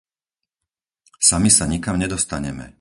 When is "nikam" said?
1.71-1.97